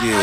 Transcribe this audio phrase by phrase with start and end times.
[0.00, 0.16] Yeah.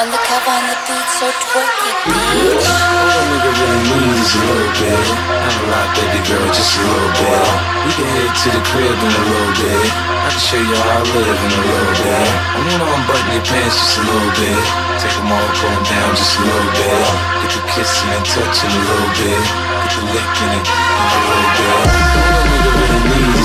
[0.00, 2.64] Undercover on the beat, so twerk it, bitch.
[2.64, 5.04] A nigga really a little bit.
[5.68, 7.52] Lot, baby girl, just a little bit.
[7.84, 9.92] We can head to the crib in a little bit.
[9.92, 12.32] I can show you how I live in a little bit.
[12.32, 14.64] I wanna unbutton your pants just a little bit.
[15.04, 15.52] Take them all,
[15.84, 16.96] down just a little bit.
[17.44, 19.44] Get the kissing and touching a little bit.
[19.84, 21.76] Get the licking it in a little bit.
[21.76, 22.72] A nigga
[23.04, 23.44] really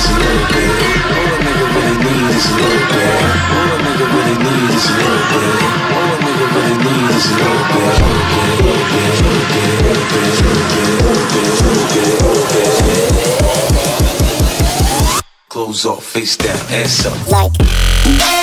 [15.76, 17.28] Clothes off, face down, ass up.
[17.28, 18.35] Like.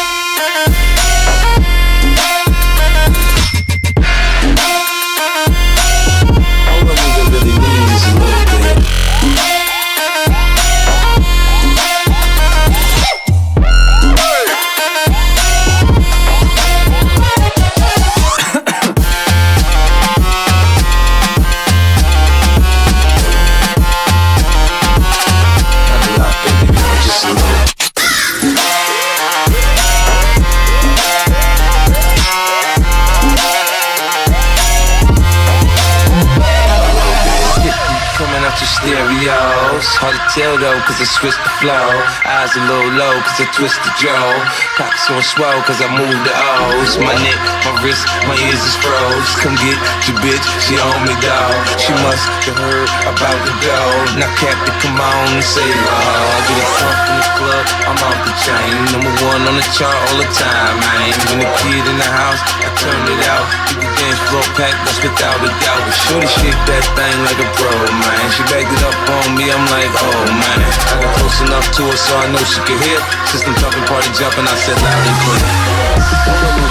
[38.82, 39.86] Stereos.
[40.02, 41.88] Hard to tell though, cause I switched the flow.
[42.26, 44.26] Eyes a little low, cause I twist the jaw.
[44.74, 46.98] Pockets on swell, cause I move the O's.
[46.98, 49.30] My neck, my wrist, my ears is froze.
[49.38, 49.78] Come get
[50.10, 51.54] your bitch, she on me, dog.
[51.78, 54.18] She must have heard about the dough.
[54.18, 56.42] Now, Captain, come on and say, Lord.
[56.50, 58.74] Get a pump in the club, I'm off the chain.
[58.90, 61.14] Number one on the chart all the time, man.
[61.30, 63.46] When the kid in the house, I turn it out.
[63.70, 65.84] Keep the dance floor packed, that's without a doubt.
[66.10, 68.21] Shorty shake that thing like a pro, man.
[68.30, 70.58] She backed it up on me, I'm like, oh, man.
[70.62, 73.00] I got close enough to her so I know she could hear.
[73.26, 75.42] System jumping, party jumping, I said loud and clear.
[76.30, 76.62] All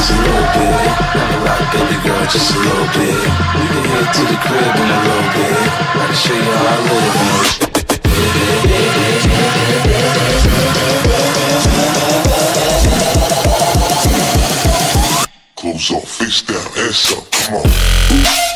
[0.00, 0.72] a little bit.
[1.12, 3.12] Not a lot, baby girl, just a little bit.
[3.12, 5.58] We can head to the crib in a little bit.
[5.60, 7.70] I can show you how I live in.
[15.56, 16.56] Clothes off, face down,
[16.88, 18.49] ass up, come on.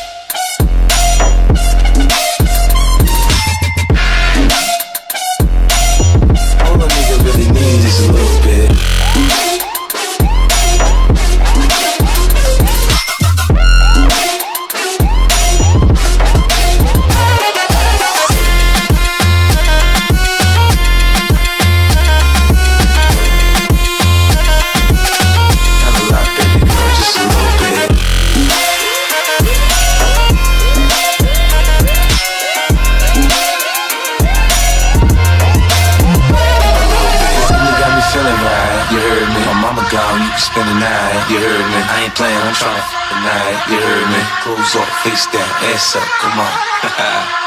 [38.91, 39.41] You heard me.
[39.45, 41.79] My mama gone, you can spend the night, you heard me.
[41.79, 44.21] I ain't playing, I'm trying to tonight, you heard me.
[44.43, 47.41] Clothes off, face down, ass up, come on.